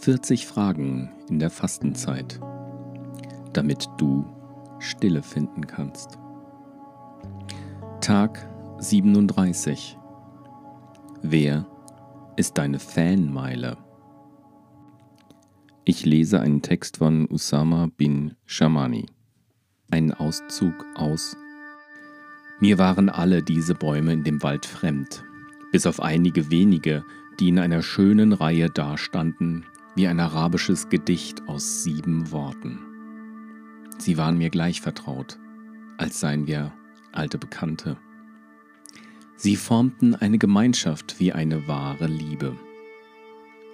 40 0.00 0.46
Fragen 0.46 1.10
in 1.28 1.40
der 1.40 1.50
Fastenzeit, 1.50 2.38
damit 3.52 3.88
du 3.98 4.24
Stille 4.78 5.24
finden 5.24 5.66
kannst. 5.66 6.18
Tag 8.00 8.48
37. 8.78 9.98
Wer 11.22 11.66
ist 12.36 12.58
deine 12.58 12.78
Fanmeile? 12.78 13.76
Ich 15.84 16.06
lese 16.06 16.40
einen 16.40 16.62
Text 16.62 16.98
von 16.98 17.28
Usama 17.28 17.88
bin 17.96 18.36
Shamani. 18.46 19.06
Einen 19.90 20.14
Auszug 20.14 20.74
aus 20.94 21.36
Mir 22.60 22.78
waren 22.78 23.08
alle 23.08 23.42
diese 23.42 23.74
Bäume 23.74 24.12
in 24.12 24.22
dem 24.22 24.44
Wald 24.44 24.64
fremd, 24.64 25.24
bis 25.72 25.86
auf 25.86 26.00
einige 26.00 26.52
wenige, 26.52 27.04
die 27.40 27.48
in 27.48 27.58
einer 27.58 27.82
schönen 27.82 28.32
Reihe 28.32 28.70
dastanden, 28.70 29.64
wie 29.98 30.06
ein 30.06 30.20
arabisches 30.20 30.88
Gedicht 30.90 31.48
aus 31.48 31.82
sieben 31.82 32.30
Worten. 32.30 32.78
Sie 33.98 34.16
waren 34.16 34.38
mir 34.38 34.48
gleich 34.48 34.80
vertraut, 34.80 35.40
als 35.96 36.20
seien 36.20 36.46
wir 36.46 36.72
alte 37.10 37.36
Bekannte. 37.36 37.96
Sie 39.34 39.56
formten 39.56 40.14
eine 40.14 40.38
Gemeinschaft 40.38 41.18
wie 41.18 41.32
eine 41.32 41.66
wahre 41.66 42.06
Liebe. 42.06 42.56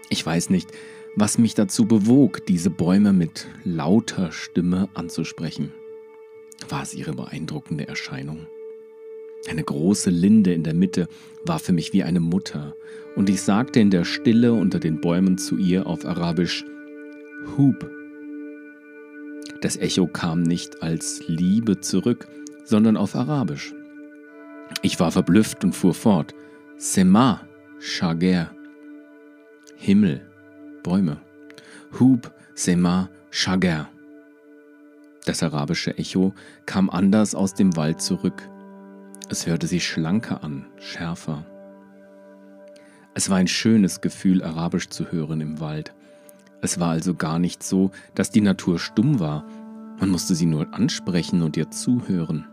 Ich 0.08 0.24
weiß 0.24 0.48
nicht, 0.48 0.70
was 1.14 1.36
mich 1.36 1.54
dazu 1.54 1.84
bewog, 1.84 2.46
diese 2.46 2.70
Bäume 2.70 3.12
mit 3.12 3.46
lauter 3.62 4.32
Stimme 4.32 4.88
anzusprechen. 4.94 5.72
War 6.70 6.84
es 6.84 6.94
ihre 6.94 7.12
beeindruckende 7.12 7.86
Erscheinung? 7.86 8.46
Eine 9.48 9.62
große 9.62 10.10
Linde 10.10 10.54
in 10.54 10.64
der 10.64 10.74
Mitte 10.74 11.06
war 11.44 11.58
für 11.58 11.72
mich 11.72 11.92
wie 11.92 12.02
eine 12.02 12.20
Mutter, 12.20 12.74
und 13.14 13.28
ich 13.28 13.42
sagte 13.42 13.78
in 13.80 13.90
der 13.90 14.04
Stille 14.04 14.52
unter 14.52 14.80
den 14.80 15.00
Bäumen 15.00 15.38
zu 15.38 15.56
ihr 15.56 15.86
auf 15.86 16.04
Arabisch 16.04 16.64
Hub. 17.56 17.90
Das 19.60 19.76
Echo 19.76 20.06
kam 20.06 20.42
nicht 20.42 20.82
als 20.82 21.22
Liebe 21.26 21.80
zurück, 21.80 22.26
sondern 22.64 22.96
auf 22.96 23.14
Arabisch. 23.14 23.74
Ich 24.82 24.98
war 24.98 25.12
verblüfft 25.12 25.62
und 25.64 25.74
fuhr 25.74 25.94
fort. 25.94 26.34
Sema, 26.76 27.46
Shager. 27.78 28.50
Himmel, 29.76 30.22
Bäume. 30.82 31.20
Hub, 32.00 32.32
Sema, 32.54 33.10
Shager. 33.30 33.88
Das 35.26 35.42
arabische 35.42 35.96
Echo 35.96 36.34
kam 36.66 36.90
anders 36.90 37.34
aus 37.34 37.54
dem 37.54 37.76
Wald 37.76 38.00
zurück. 38.00 38.48
Es 39.30 39.46
hörte 39.46 39.66
sich 39.66 39.86
schlanker 39.86 40.44
an, 40.44 40.66
schärfer. 40.78 41.44
Es 43.14 43.30
war 43.30 43.38
ein 43.38 43.48
schönes 43.48 44.00
Gefühl, 44.00 44.42
Arabisch 44.42 44.88
zu 44.88 45.10
hören 45.10 45.40
im 45.40 45.60
Wald. 45.60 45.94
Es 46.60 46.78
war 46.78 46.90
also 46.90 47.14
gar 47.14 47.38
nicht 47.38 47.62
so, 47.62 47.90
dass 48.14 48.30
die 48.30 48.40
Natur 48.40 48.78
stumm 48.78 49.20
war. 49.20 49.44
Man 49.98 50.10
musste 50.10 50.34
sie 50.34 50.46
nur 50.46 50.74
ansprechen 50.74 51.42
und 51.42 51.56
ihr 51.56 51.70
zuhören. 51.70 52.46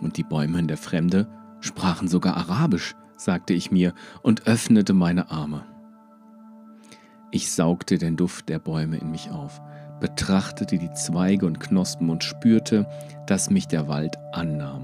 Und 0.00 0.16
die 0.16 0.22
Bäume 0.22 0.58
in 0.58 0.68
der 0.68 0.76
Fremde 0.76 1.26
sprachen 1.60 2.08
sogar 2.08 2.36
Arabisch, 2.36 2.94
sagte 3.16 3.52
ich 3.52 3.70
mir 3.70 3.94
und 4.22 4.46
öffnete 4.46 4.92
meine 4.92 5.30
Arme. 5.30 5.64
Ich 7.30 7.50
saugte 7.52 7.98
den 7.98 8.16
Duft 8.16 8.48
der 8.48 8.58
Bäume 8.58 8.98
in 8.98 9.10
mich 9.10 9.30
auf, 9.30 9.60
betrachtete 10.00 10.78
die 10.78 10.92
Zweige 10.92 11.46
und 11.46 11.60
Knospen 11.60 12.10
und 12.10 12.22
spürte, 12.22 12.86
dass 13.26 13.50
mich 13.50 13.66
der 13.66 13.88
Wald 13.88 14.16
annahm. 14.32 14.83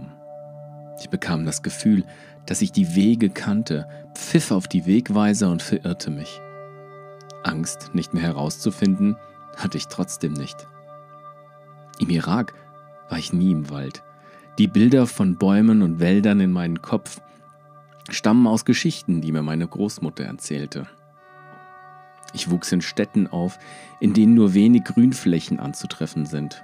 Ich 1.01 1.09
bekam 1.09 1.47
das 1.47 1.63
Gefühl, 1.63 2.05
dass 2.47 2.63
ich 2.63 2.73
die 2.73 2.95
Wege 2.95 3.31
kannte, 3.31 3.89
pfiff 4.15 4.51
auf 4.51 4.69
die 4.69 4.87
Wegweiser 4.87 5.51
und 5.51 5.63
verirrte 5.63 6.11
mich. 6.11 6.41
Angst, 7.43 7.95
nicht 7.95 8.13
mehr 8.13 8.23
herauszufinden, 8.23 9.17
hatte 9.57 9.79
ich 9.79 9.89
trotzdem 9.89 10.35
nicht. 10.35 10.69
Im 11.99 12.11
Irak 12.11 12.55
war 13.09 13.19
ich 13.19 13.33
nie 13.33 13.51
im 13.51 13.71
Wald. 13.71 14.03
Die 14.59 14.69
Bilder 14.69 15.07
von 15.07 15.37
Bäumen 15.37 15.83
und 15.83 16.01
Wäldern 16.01 16.41
in 16.41 16.53
meinem 16.53 16.83
Kopf 16.83 17.21
stammen 18.11 18.47
aus 18.47 18.67
Geschichten, 18.67 19.23
die 19.23 19.33
mir 19.33 19.43
meine 19.43 19.67
Großmutter 19.67 20.25
erzählte. 20.25 20.87
Ich 22.35 22.51
wuchs 22.51 22.71
in 22.73 22.83
Städten 22.83 23.27
auf, 23.27 23.59
in 24.01 24.13
denen 24.13 24.35
nur 24.35 24.53
wenig 24.55 24.85
Grünflächen 24.85 25.61
anzutreffen 25.61 26.27
sind. 26.27 26.63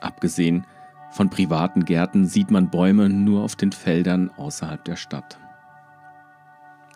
Abgesehen 0.00 0.66
von 1.12 1.28
privaten 1.28 1.84
Gärten 1.84 2.26
sieht 2.26 2.50
man 2.50 2.70
Bäume 2.70 3.08
nur 3.10 3.42
auf 3.42 3.54
den 3.54 3.70
Feldern 3.70 4.30
außerhalb 4.30 4.82
der 4.84 4.96
Stadt. 4.96 5.38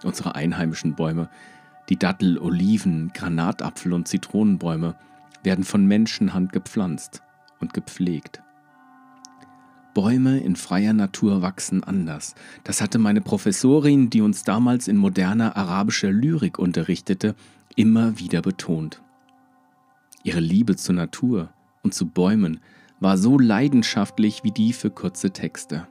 Unsere 0.03 0.35
einheimischen 0.35 0.95
Bäume, 0.95 1.29
die 1.91 1.99
Dattel, 1.99 2.39
Oliven, 2.39 3.13
Granatapfel 3.13 3.93
und 3.93 4.09
Zitronenbäume, 4.09 4.97
werden 5.43 5.65
von 5.65 5.87
Menschenhand 5.87 6.53
gepflanzt 6.53 7.23
und 7.61 7.75
gepflegt. 7.75 8.43
Bäume 9.95 10.41
in 10.41 10.57
freier 10.57 10.93
Natur 10.93 11.43
wachsen 11.43 11.85
anders. 11.85 12.35
Das 12.65 12.81
hatte 12.81 12.99
meine 12.99 13.21
Professorin, 13.21 14.11
die 14.11 14.21
uns 14.21 14.45
damals 14.45 14.89
in 14.89 14.97
moderner 14.97 15.57
arabischer 15.57 16.11
Lyrik 16.11 16.59
unterrichtete, 16.59 17.35
immer 17.77 18.19
wieder 18.19 18.43
betont. 18.43 19.03
Ihre 20.23 20.41
Liebe 20.41 20.77
zur 20.77 20.95
Natur 20.95 21.51
und 21.83 21.95
zu 21.95 22.07
Bäumen 22.07 22.61
war 23.01 23.19
so 23.19 23.39
leidenschaftlich 23.39 24.45
wie 24.45 24.53
die 24.53 24.73
für 24.73 24.91
kurze 24.91 25.31
Texte. 25.31 25.87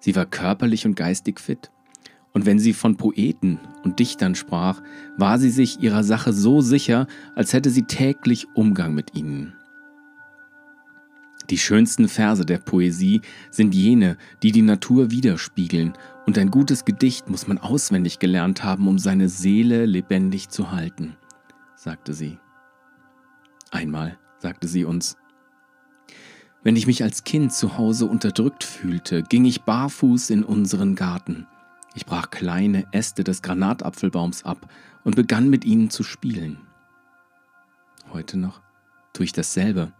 Sie 0.00 0.16
war 0.16 0.26
körperlich 0.26 0.86
und 0.86 0.94
geistig 0.94 1.40
fit, 1.40 1.70
und 2.32 2.46
wenn 2.46 2.58
sie 2.58 2.72
von 2.72 2.96
Poeten 2.96 3.58
und 3.84 3.98
Dichtern 3.98 4.34
sprach, 4.34 4.82
war 5.16 5.38
sie 5.38 5.50
sich 5.50 5.80
ihrer 5.80 6.02
Sache 6.02 6.32
so 6.32 6.60
sicher, 6.60 7.06
als 7.34 7.52
hätte 7.52 7.70
sie 7.70 7.84
täglich 7.84 8.46
Umgang 8.54 8.94
mit 8.94 9.14
ihnen. 9.14 9.54
Die 11.50 11.58
schönsten 11.58 12.08
Verse 12.08 12.46
der 12.46 12.58
Poesie 12.58 13.20
sind 13.50 13.74
jene, 13.74 14.16
die 14.42 14.52
die 14.52 14.62
Natur 14.62 15.10
widerspiegeln, 15.10 15.92
und 16.24 16.38
ein 16.38 16.50
gutes 16.50 16.84
Gedicht 16.84 17.28
muss 17.28 17.48
man 17.48 17.58
auswendig 17.58 18.20
gelernt 18.20 18.62
haben, 18.62 18.86
um 18.86 18.98
seine 18.98 19.28
Seele 19.28 19.86
lebendig 19.86 20.48
zu 20.48 20.70
halten, 20.70 21.16
sagte 21.74 22.14
sie. 22.14 22.38
Einmal 23.70 24.18
sagte 24.38 24.68
sie 24.68 24.84
uns, 24.84 25.16
wenn 26.62 26.76
ich 26.76 26.86
mich 26.86 27.02
als 27.02 27.24
Kind 27.24 27.52
zu 27.52 27.76
Hause 27.76 28.06
unterdrückt 28.06 28.64
fühlte, 28.64 29.22
ging 29.22 29.44
ich 29.44 29.62
barfuß 29.62 30.30
in 30.30 30.44
unseren 30.44 30.94
Garten. 30.94 31.46
Ich 31.94 32.06
brach 32.06 32.30
kleine 32.30 32.86
Äste 32.92 33.24
des 33.24 33.42
Granatapfelbaums 33.42 34.44
ab 34.44 34.68
und 35.04 35.16
begann 35.16 35.50
mit 35.50 35.64
ihnen 35.64 35.90
zu 35.90 36.02
spielen. 36.02 36.58
Heute 38.12 38.38
noch 38.38 38.60
tue 39.12 39.24
ich 39.24 39.32
dasselbe, 39.32 39.92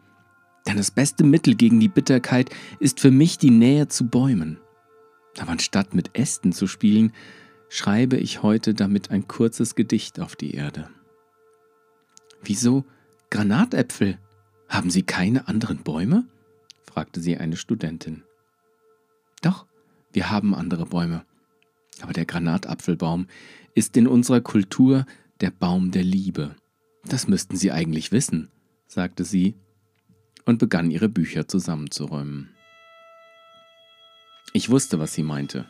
denn 0.66 0.76
das 0.76 0.90
beste 0.90 1.24
Mittel 1.24 1.54
gegen 1.54 1.80
die 1.80 1.88
Bitterkeit 1.88 2.50
ist 2.78 3.00
für 3.00 3.10
mich 3.10 3.38
die 3.38 3.50
Nähe 3.50 3.88
zu 3.88 4.06
Bäumen. 4.06 4.58
Aber 5.38 5.50
anstatt 5.50 5.94
mit 5.94 6.16
Ästen 6.16 6.52
zu 6.52 6.66
spielen, 6.66 7.12
schreibe 7.68 8.16
ich 8.16 8.42
heute 8.42 8.74
damit 8.74 9.10
ein 9.10 9.26
kurzes 9.26 9.74
Gedicht 9.74 10.20
auf 10.20 10.36
die 10.36 10.54
Erde. 10.54 10.88
Wieso 12.42 12.84
Granatäpfel? 13.30 14.18
Haben 14.68 14.90
Sie 14.90 15.02
keine 15.02 15.48
anderen 15.48 15.78
Bäume? 15.78 16.24
Fragte 16.92 17.20
sie 17.20 17.38
eine 17.38 17.56
Studentin. 17.56 18.22
Doch, 19.40 19.66
wir 20.12 20.30
haben 20.30 20.54
andere 20.54 20.84
Bäume. 20.84 21.24
Aber 22.02 22.12
der 22.12 22.26
Granatapfelbaum 22.26 23.28
ist 23.74 23.96
in 23.96 24.06
unserer 24.06 24.42
Kultur 24.42 25.06
der 25.40 25.50
Baum 25.50 25.90
der 25.90 26.04
Liebe. 26.04 26.54
Das 27.06 27.28
müssten 27.28 27.56
Sie 27.56 27.72
eigentlich 27.72 28.12
wissen, 28.12 28.50
sagte 28.86 29.24
sie 29.24 29.54
und 30.44 30.58
begann 30.58 30.90
ihre 30.90 31.08
Bücher 31.08 31.48
zusammenzuräumen. 31.48 32.50
Ich 34.52 34.68
wusste, 34.68 34.98
was 34.98 35.14
sie 35.14 35.22
meinte. 35.22 35.66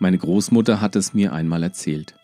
Meine 0.00 0.18
Großmutter 0.18 0.80
hat 0.80 0.96
es 0.96 1.14
mir 1.14 1.32
einmal 1.32 1.62
erzählt. 1.62 2.16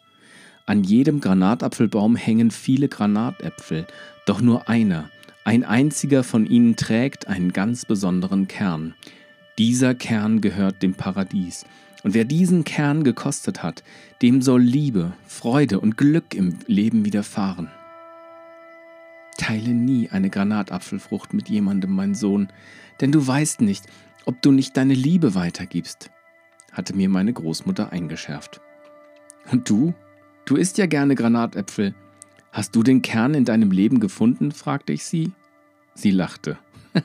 An 0.66 0.82
jedem 0.82 1.20
Granatapfelbaum 1.20 2.16
hängen 2.16 2.50
viele 2.50 2.88
Granatäpfel, 2.88 3.86
doch 4.26 4.40
nur 4.40 4.68
einer, 4.68 5.08
ein 5.48 5.64
einziger 5.64 6.24
von 6.24 6.44
ihnen 6.44 6.76
trägt 6.76 7.26
einen 7.26 7.54
ganz 7.54 7.86
besonderen 7.86 8.48
Kern. 8.48 8.92
Dieser 9.56 9.94
Kern 9.94 10.42
gehört 10.42 10.82
dem 10.82 10.92
Paradies. 10.92 11.64
Und 12.04 12.12
wer 12.12 12.26
diesen 12.26 12.64
Kern 12.64 13.02
gekostet 13.02 13.62
hat, 13.62 13.82
dem 14.20 14.42
soll 14.42 14.60
Liebe, 14.60 15.14
Freude 15.26 15.80
und 15.80 15.96
Glück 15.96 16.34
im 16.34 16.58
Leben 16.66 17.06
widerfahren. 17.06 17.70
Teile 19.38 19.70
nie 19.70 20.10
eine 20.10 20.28
Granatapfelfrucht 20.28 21.32
mit 21.32 21.48
jemandem, 21.48 21.94
mein 21.94 22.14
Sohn, 22.14 22.48
denn 23.00 23.10
du 23.10 23.26
weißt 23.26 23.62
nicht, 23.62 23.86
ob 24.26 24.42
du 24.42 24.52
nicht 24.52 24.76
deine 24.76 24.92
Liebe 24.92 25.34
weitergibst, 25.34 26.10
hatte 26.72 26.94
mir 26.94 27.08
meine 27.08 27.32
Großmutter 27.32 27.90
eingeschärft. 27.90 28.60
Und 29.50 29.70
du? 29.70 29.94
Du 30.44 30.56
isst 30.56 30.76
ja 30.76 30.84
gerne 30.84 31.14
Granatäpfel. 31.14 31.94
Hast 32.52 32.76
du 32.76 32.82
den 32.82 33.00
Kern 33.00 33.32
in 33.32 33.46
deinem 33.46 33.70
Leben 33.70 33.98
gefunden? 33.98 34.52
fragte 34.52 34.92
ich 34.92 35.04
sie. 35.04 35.32
Sie 35.98 36.12
lachte. 36.12 36.58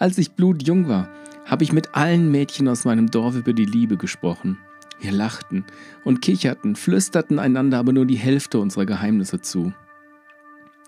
Als 0.00 0.18
ich 0.18 0.32
blutjung 0.32 0.88
war, 0.88 1.08
habe 1.44 1.62
ich 1.62 1.72
mit 1.72 1.94
allen 1.94 2.32
Mädchen 2.32 2.66
aus 2.66 2.84
meinem 2.84 3.08
Dorf 3.08 3.36
über 3.36 3.52
die 3.52 3.64
Liebe 3.64 3.96
gesprochen. 3.96 4.58
Wir 5.00 5.12
lachten 5.12 5.64
und 6.04 6.20
kicherten, 6.20 6.74
flüsterten 6.74 7.38
einander 7.38 7.78
aber 7.78 7.92
nur 7.92 8.06
die 8.06 8.16
Hälfte 8.16 8.58
unserer 8.58 8.86
Geheimnisse 8.86 9.40
zu. 9.40 9.72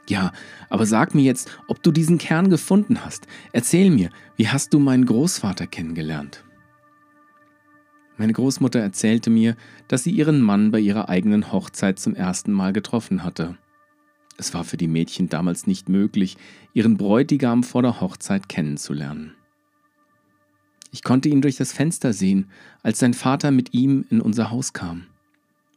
Ja, 0.09 0.33
aber 0.71 0.87
sag 0.87 1.15
mir 1.15 1.23
jetzt, 1.23 1.57
ob 1.69 1.81
du 1.85 1.93
diesen 1.93 2.19
Kern 2.19 2.51
gefunden 2.51 3.05
hast. 3.05 3.29
Erzähl 3.53 3.91
mir, 3.91 4.11
wie 4.35 4.49
hast 4.49 4.75
du 4.75 4.81
meinen 4.81 5.07
Großvater 5.07 5.69
kennengelernt? 5.69 6.43
Meine 8.17 8.33
Großmutter 8.33 8.81
erzählte 8.81 9.31
mir, 9.31 9.55
dass 9.87 10.03
sie 10.03 10.11
ihren 10.11 10.41
Mann 10.41 10.73
bei 10.73 10.81
ihrer 10.81 11.09
eigenen 11.09 11.53
Hochzeit 11.53 12.01
zum 12.01 12.17
ersten 12.17 12.51
Mal 12.51 12.73
getroffen 12.73 13.23
hatte. 13.23 13.57
Es 14.41 14.55
war 14.55 14.65
für 14.65 14.79
die 14.79 14.89
Mädchen 14.89 15.29
damals 15.29 15.67
nicht 15.67 15.91
möglich, 15.91 16.39
ihren 16.73 16.97
Bräutigam 16.97 17.63
vor 17.63 17.83
der 17.83 18.01
Hochzeit 18.01 18.49
kennenzulernen. 18.49 19.35
Ich 20.93 21.03
konnte 21.03 21.29
ihn 21.29 21.43
durch 21.43 21.57
das 21.57 21.75
Fenster 21.75 22.15
sehen, 22.15 22.49
als 22.83 23.01
sein 23.01 23.13
Vater 23.13 23.51
mit 23.51 23.75
ihm 23.75 24.07
in 24.09 24.23
unser 24.23 24.51
Haus 24.51 24.73
kam. 24.73 25.05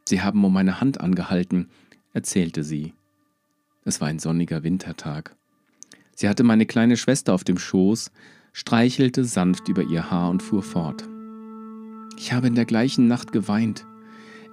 Sie 0.07 0.21
haben 0.21 0.45
um 0.45 0.53
meine 0.53 0.79
Hand 0.79 1.01
angehalten, 1.01 1.67
erzählte 2.13 2.63
sie. 2.63 2.93
Es 3.83 3.99
war 3.99 4.07
ein 4.07 4.19
sonniger 4.19 4.63
Wintertag. 4.63 5.35
Sie 6.15 6.29
hatte 6.29 6.43
meine 6.43 6.65
kleine 6.65 6.95
Schwester 6.95 7.33
auf 7.33 7.43
dem 7.43 7.57
Schoß, 7.57 8.11
streichelte 8.53 9.25
sanft 9.25 9.67
über 9.67 9.83
ihr 9.83 10.09
Haar 10.09 10.29
und 10.29 10.41
fuhr 10.41 10.63
fort. 10.63 11.03
Ich 12.17 12.31
habe 12.31 12.47
in 12.47 12.55
der 12.55 12.65
gleichen 12.65 13.09
Nacht 13.09 13.33
geweint. 13.33 13.85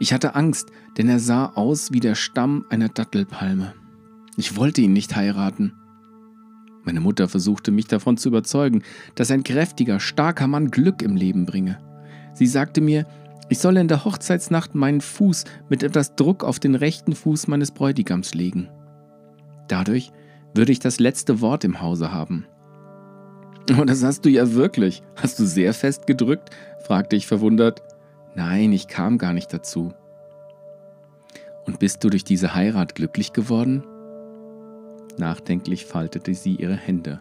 Ich 0.01 0.13
hatte 0.13 0.35
Angst, 0.35 0.73
denn 0.99 1.09
er 1.09 1.21
sah 1.21 1.53
aus 1.55 1.93
wie 1.93 2.01
der 2.01 2.17
Stamm 2.17 2.67
einer 2.71 2.89
Dattelpalme. 2.89 3.73
Ich 4.41 4.57
wollte 4.57 4.81
ihn 4.81 4.95
nicht 4.95 5.17
heiraten. 5.17 5.75
Meine 6.85 7.01
Mutter 7.01 7.29
versuchte 7.29 7.71
mich 7.73 7.89
davon 7.89 8.17
zu 8.17 8.31
überzeugen, 8.31 8.83
dass 9.15 9.31
ein 9.31 9.45
kräftiger, 9.45 10.01
starker 10.01 10.47
Mann 10.47 10.71
Glück 10.71 11.03
im 11.03 11.15
Leben 11.15 11.45
bringe. 11.45 11.79
Sie 12.33 12.47
sagte 12.47 12.81
mir, 12.81 13.05
ich 13.51 13.59
solle 13.59 13.83
in 13.83 13.89
der 13.89 14.07
Hochzeitsnacht 14.07 14.75
meinen 14.75 15.03
Fuß 15.03 15.45
mit 15.69 15.83
etwas 15.83 16.17
Druck 16.17 16.43
auf 16.43 16.59
den 16.59 16.75
rechten 16.75 17.15
Fuß 17.15 17.49
meines 17.49 17.71
Bräutigams 17.71 18.33
legen. 18.33 18.71
Dadurch 19.69 20.11
würde 20.55 20.73
ich 20.73 20.79
das 20.79 21.01
letzte 21.01 21.43
Wort 21.43 21.63
im 21.65 21.83
Hause 21.83 22.11
haben. 22.11 22.47
Oh, 23.79 23.85
das 23.85 24.03
hast 24.03 24.25
du 24.25 24.31
ja 24.31 24.55
wirklich. 24.55 25.03
Hast 25.17 25.39
du 25.39 25.45
sehr 25.45 25.75
fest 25.75 26.07
gedrückt? 26.07 26.49
fragte 26.87 27.15
ich 27.15 27.27
verwundert. 27.27 27.83
Nein, 28.35 28.73
ich 28.73 28.89
kam 28.89 29.19
gar 29.19 29.35
nicht 29.35 29.53
dazu. 29.53 29.93
Und 31.67 31.79
bist 31.79 32.03
du 32.03 32.09
durch 32.09 32.25
diese 32.25 32.55
Heirat 32.55 32.95
glücklich 32.95 33.35
geworden? 33.35 33.85
Nachdenklich 35.19 35.87
faltete 35.87 36.35
sie 36.35 36.57
ihre 36.57 36.77
Hände 36.77 37.21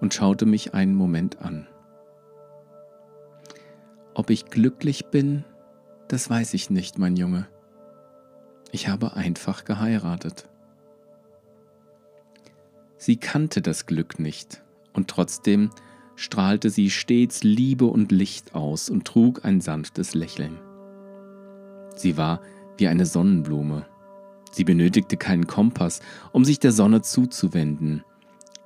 und 0.00 0.14
schaute 0.14 0.46
mich 0.46 0.74
einen 0.74 0.94
Moment 0.94 1.40
an. 1.42 1.66
Ob 4.14 4.30
ich 4.30 4.46
glücklich 4.46 5.06
bin, 5.06 5.44
das 6.08 6.30
weiß 6.30 6.54
ich 6.54 6.70
nicht, 6.70 6.98
mein 6.98 7.16
Junge. 7.16 7.48
Ich 8.70 8.88
habe 8.88 9.14
einfach 9.14 9.64
geheiratet. 9.64 10.48
Sie 12.96 13.16
kannte 13.16 13.60
das 13.60 13.86
Glück 13.86 14.18
nicht, 14.18 14.62
und 14.92 15.08
trotzdem 15.08 15.70
strahlte 16.16 16.70
sie 16.70 16.90
stets 16.90 17.42
Liebe 17.42 17.86
und 17.86 18.12
Licht 18.12 18.54
aus 18.54 18.88
und 18.88 19.04
trug 19.04 19.44
ein 19.44 19.60
sanftes 19.60 20.14
Lächeln. 20.14 20.58
Sie 21.96 22.16
war 22.16 22.40
wie 22.76 22.88
eine 22.88 23.06
Sonnenblume. 23.06 23.86
Sie 24.54 24.62
benötigte 24.62 25.16
keinen 25.16 25.48
Kompass, 25.48 26.00
um 26.30 26.44
sich 26.44 26.60
der 26.60 26.70
Sonne 26.70 27.02
zuzuwenden. 27.02 28.04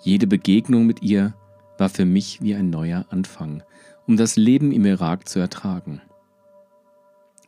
Jede 0.01 0.27
Begegnung 0.27 0.85
mit 0.85 1.03
ihr 1.03 1.35
war 1.79 1.89
für 1.89 2.05
mich 2.05 2.43
wie 2.43 2.55
ein 2.55 2.69
neuer 2.69 3.07
Anfang, 3.09 3.63
um 4.07 4.19
das 4.19 4.37
Leben 4.37 4.71
im 4.71 4.85
Irak 4.85 5.27
zu 5.27 5.39
ertragen. 5.39 6.03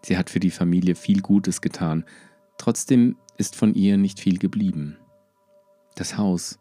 Sie 0.02 0.16
hat 0.16 0.31
für 0.31 0.40
die 0.40 0.50
Familie 0.50 0.94
viel 0.94 1.20
Gutes 1.20 1.60
getan, 1.60 2.06
trotzdem 2.56 3.16
ist 3.37 3.56
von 3.56 3.75
ihr 3.75 3.98
nicht 3.98 4.20
viel 4.20 4.38
geblieben. 4.38 4.96
Das 5.96 6.16
Haus, 6.16 6.58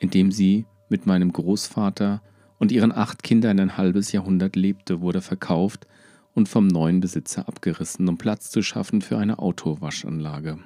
in 0.00 0.10
dem 0.10 0.32
sie 0.32 0.66
mit 0.88 1.06
meinem 1.06 1.32
Großvater 1.32 2.22
und 2.58 2.72
ihren 2.72 2.90
acht 2.90 3.22
Kindern 3.22 3.60
ein 3.60 3.76
halbes 3.76 4.10
Jahrhundert 4.10 4.56
lebte, 4.56 5.00
wurde 5.00 5.20
verkauft 5.20 5.86
und 6.34 6.48
vom 6.48 6.66
neuen 6.66 6.98
Besitzer 6.98 7.46
abgerissen, 7.46 8.08
um 8.08 8.18
Platz 8.18 8.50
zu 8.50 8.62
schaffen 8.62 9.00
für 9.00 9.16
eine 9.16 9.38
Autowaschanlage. 9.38 10.58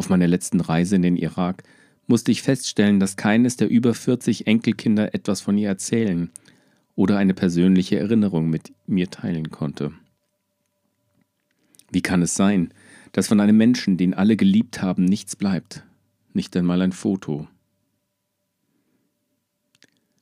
Auf 0.00 0.08
meiner 0.08 0.28
letzten 0.28 0.60
Reise 0.60 0.96
in 0.96 1.02
den 1.02 1.18
Irak 1.18 1.62
musste 2.06 2.32
ich 2.32 2.40
feststellen, 2.40 3.00
dass 3.00 3.18
keines 3.18 3.58
der 3.58 3.68
über 3.68 3.92
40 3.92 4.46
Enkelkinder 4.46 5.14
etwas 5.14 5.42
von 5.42 5.58
ihr 5.58 5.68
erzählen 5.68 6.30
oder 6.94 7.18
eine 7.18 7.34
persönliche 7.34 7.98
Erinnerung 7.98 8.48
mit 8.48 8.72
mir 8.86 9.10
teilen 9.10 9.50
konnte. 9.50 9.92
Wie 11.92 12.00
kann 12.00 12.22
es 12.22 12.34
sein, 12.34 12.72
dass 13.12 13.28
von 13.28 13.40
einem 13.40 13.58
Menschen, 13.58 13.98
den 13.98 14.14
alle 14.14 14.38
geliebt 14.38 14.80
haben, 14.80 15.04
nichts 15.04 15.36
bleibt, 15.36 15.84
nicht 16.32 16.56
einmal 16.56 16.80
ein 16.80 16.92
Foto? 16.92 17.46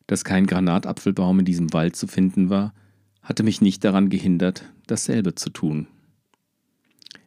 Dass 0.08 0.24
kein 0.24 0.48
Granatapfelbaum 0.48 1.38
in 1.38 1.44
diesem 1.44 1.72
Wald 1.72 1.94
zu 1.94 2.08
finden 2.08 2.50
war, 2.50 2.74
hatte 3.22 3.44
mich 3.44 3.60
nicht 3.60 3.84
daran 3.84 4.10
gehindert, 4.10 4.64
dasselbe 4.88 5.36
zu 5.36 5.50
tun. 5.50 5.86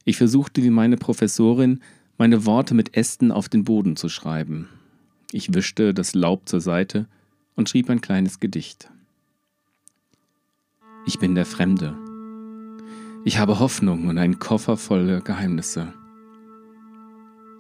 Ich 0.04 0.18
versuchte 0.18 0.64
wie 0.64 0.70
meine 0.70 0.98
Professorin, 0.98 1.80
meine 2.22 2.46
Worte 2.46 2.76
mit 2.76 2.96
Ästen 2.96 3.32
auf 3.32 3.50
den 3.50 3.64
Boden 3.64 3.96
zu 3.96 4.08
schreiben. 4.08 4.70
Ich 5.32 5.56
wischte 5.56 5.92
das 5.92 6.14
Laub 6.14 6.48
zur 6.48 6.62
Seite 6.62 7.08
und 7.56 7.68
schrieb 7.68 7.90
ein 7.90 8.00
kleines 8.00 8.40
Gedicht. 8.40 8.92
Ich 11.08 11.18
bin 11.18 11.34
der 11.34 11.48
Fremde. 11.48 11.98
Ich 13.26 13.40
habe 13.40 13.58
Hoffnung 13.58 14.08
und 14.08 14.20
einen 14.20 14.38
Koffer 14.38 14.78
voller 14.78 15.22
Geheimnisse. 15.22 15.96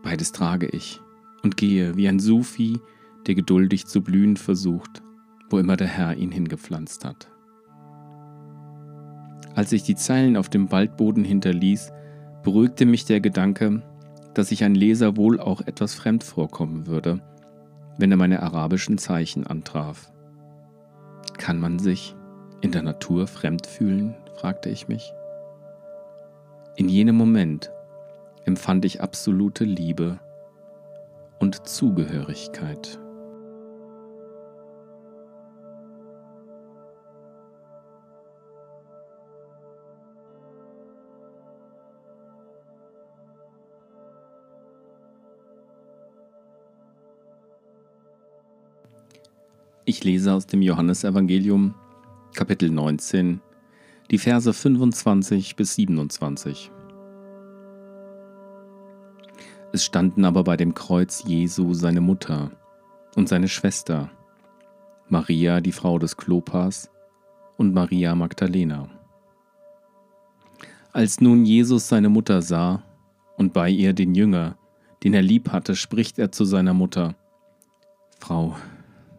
Beides 0.04 0.32
trage 0.32 0.68
ich 0.68 1.02
und 1.42 1.58
gehe 1.58 1.98
wie 1.98 2.08
ein 2.08 2.20
Sufi, 2.20 2.80
der 3.26 3.34
geduldig 3.34 3.88
zu 3.88 4.02
blühen 4.02 4.38
versucht 4.38 5.02
wo 5.50 5.58
immer 5.58 5.76
der 5.76 5.88
Herr 5.88 6.16
ihn 6.16 6.32
hingepflanzt 6.32 7.04
hat. 7.04 7.30
Als 9.56 9.72
ich 9.72 9.82
die 9.82 9.96
Zeilen 9.96 10.38
auf 10.38 10.50
dem 10.50 10.72
Waldboden 10.72 11.26
hinterließ, 11.26 11.92
beruhigte 12.44 12.86
mich 12.86 13.06
der 13.06 13.20
Gedanke, 13.20 13.82
dass 14.34 14.50
sich 14.50 14.64
ein 14.64 14.76
Leser 14.76 15.18
wohl 15.18 15.40
auch 15.40 15.62
etwas 15.62 15.94
fremd 15.94 16.24
vorkommen 16.24 16.88
würde, 16.88 17.22
wenn 17.98 18.12
er 18.12 18.18
meine 18.18 18.42
arabischen 18.42 18.98
Zeichen 18.98 19.46
antraf. 19.46 20.12
Kann 21.38 21.60
man 21.60 21.80
sich 21.80 22.16
in 22.62 22.72
der 22.72 22.84
Natur 22.84 23.28
fremd 23.28 23.68
fühlen? 23.68 24.16
fragte 24.36 24.70
ich 24.70 24.88
mich. 24.88 25.14
In 26.76 26.90
jenem 26.90 27.16
Moment 27.16 27.72
empfand 28.46 28.86
ich 28.86 29.02
absolute 29.02 29.66
Liebe 29.66 30.20
und 31.40 31.68
Zugehörigkeit. 31.68 33.00
Ich 49.92 50.06
lese 50.06 50.34
aus 50.34 50.48
dem 50.48 50.62
Johannesevangelium, 50.62 51.74
Kapitel 52.34 52.70
19, 52.70 53.42
die 54.10 54.18
Verse 54.20 54.54
25 54.54 55.58
bis 55.58 55.76
27. 55.76 56.72
Es 59.74 59.84
standen 59.84 60.24
aber 60.24 60.46
bei 60.46 60.56
dem 60.56 60.74
Kreuz 60.76 61.26
Jesu 61.28 61.74
seine 61.74 62.00
Mutter 62.00 62.52
und 63.18 63.28
seine 63.28 63.50
Schwester, 63.50 64.10
Maria, 65.10 65.60
die 65.60 65.74
Frau 65.74 66.00
des 66.00 66.16
Klopas, 66.16 66.90
und 67.58 67.74
Maria 67.74 68.16
Magdalena. 68.16 68.88
Als 70.94 71.20
nun 71.20 71.44
Jesus 71.44 71.90
seine 71.90 72.08
Mutter 72.08 72.42
sah 72.42 72.82
und 73.36 73.52
bei 73.52 73.70
ihr 73.70 73.92
den 73.92 74.16
Jünger, 74.16 74.58
den 75.04 75.14
er 75.14 75.22
lieb 75.22 75.52
hatte, 75.52 75.76
spricht 75.76 76.18
er 76.18 76.32
zu 76.32 76.46
seiner 76.46 76.74
Mutter, 76.74 77.14
Frau, 78.22 78.56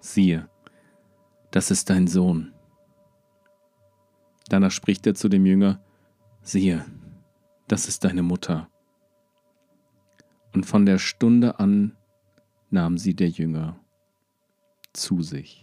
siehe, 0.00 0.48
das 1.52 1.70
ist 1.70 1.90
dein 1.90 2.08
Sohn. 2.08 2.52
Danach 4.48 4.72
spricht 4.72 5.06
er 5.06 5.14
zu 5.14 5.28
dem 5.28 5.46
Jünger, 5.46 5.80
siehe, 6.42 6.84
das 7.68 7.86
ist 7.86 8.04
deine 8.04 8.22
Mutter. 8.22 8.68
Und 10.52 10.66
von 10.66 10.84
der 10.84 10.98
Stunde 10.98 11.58
an 11.60 11.96
nahm 12.70 12.98
sie 12.98 13.14
der 13.14 13.28
Jünger 13.28 13.78
zu 14.92 15.22
sich. 15.22 15.61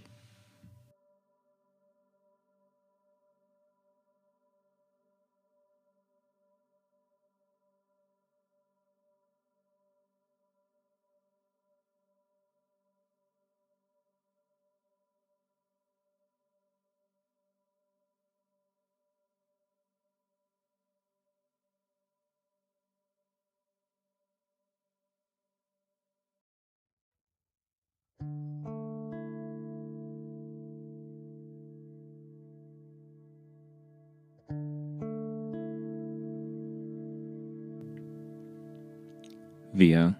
Wer 39.71 40.15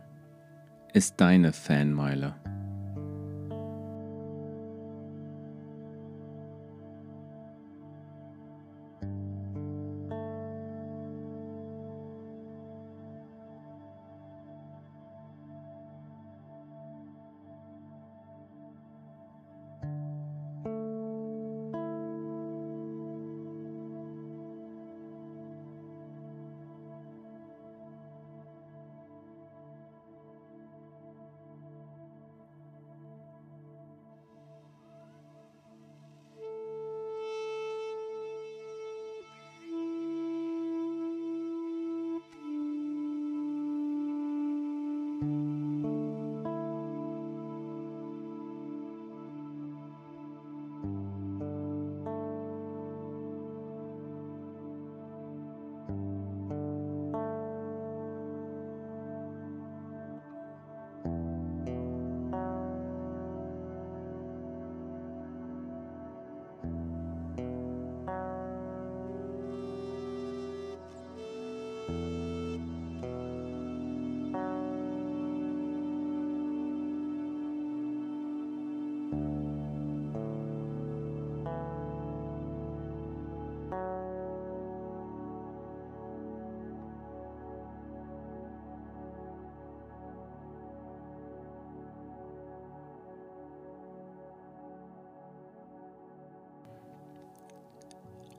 ist 0.93 1.19
deine 1.19 1.53
Fanmeile? 1.53 2.35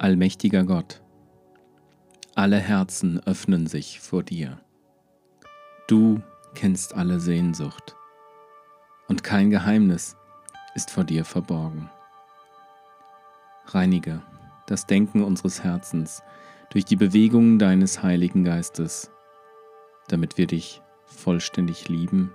Allmächtiger 0.00 0.64
Gott, 0.64 1.02
alle 2.34 2.56
Herzen 2.56 3.20
öffnen 3.26 3.66
sich 3.66 4.00
vor 4.00 4.22
dir. 4.22 4.58
Du 5.88 6.22
kennst 6.54 6.94
alle 6.94 7.20
Sehnsucht 7.20 7.96
und 9.08 9.22
kein 9.22 9.50
Geheimnis 9.50 10.16
ist 10.74 10.90
vor 10.90 11.04
dir 11.04 11.26
verborgen. 11.26 11.90
Reinige 13.66 14.22
das 14.68 14.86
Denken 14.86 15.22
unseres 15.22 15.62
Herzens 15.62 16.22
durch 16.70 16.86
die 16.86 16.96
Bewegungen 16.96 17.58
deines 17.58 18.02
Heiligen 18.02 18.42
Geistes, 18.42 19.10
damit 20.08 20.38
wir 20.38 20.46
dich 20.46 20.80
vollständig 21.04 21.90
lieben 21.90 22.32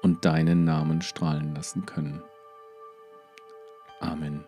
und 0.00 0.24
deinen 0.24 0.64
Namen 0.64 1.02
strahlen 1.02 1.54
lassen 1.54 1.84
können. 1.84 2.22
Amen. 4.00 4.42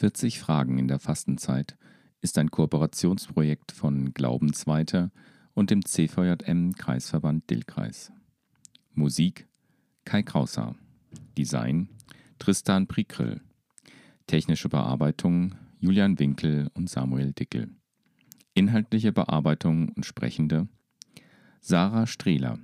40 0.00 0.40
Fragen 0.40 0.78
in 0.78 0.88
der 0.88 0.98
Fastenzeit 0.98 1.76
ist 2.22 2.38
ein 2.38 2.50
Kooperationsprojekt 2.50 3.70
von 3.70 4.14
Glaubensweiter 4.14 5.10
und 5.52 5.68
dem 5.68 5.84
CVJM 5.84 6.72
Kreisverband 6.72 7.50
Dillkreis. 7.50 8.10
Musik 8.94 9.46
Kai 10.06 10.22
Kraushaar. 10.22 10.74
Design 11.36 11.90
Tristan 12.38 12.86
Prikrill. 12.86 13.42
Technische 14.26 14.70
Bearbeitung 14.70 15.54
Julian 15.80 16.18
Winkel 16.18 16.70
und 16.72 16.88
Samuel 16.88 17.34
Dickel. 17.34 17.68
Inhaltliche 18.54 19.12
Bearbeitung 19.12 19.90
und 19.90 20.06
Sprechende 20.06 20.66
Sarah 21.60 22.06
Strehler, 22.06 22.58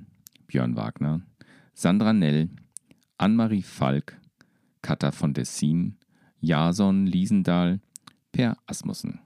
Björn 0.46 0.74
Wagner, 0.74 1.20
Sandra 1.74 2.14
Nell, 2.14 2.48
Anne-Marie 3.18 3.60
Falk, 3.60 4.18
Katha 4.80 5.12
von 5.12 5.34
Dessin, 5.34 5.98
Jason 6.46 7.06
Liesendahl, 7.06 7.80
Per 8.30 8.56
Asmussen. 8.66 9.25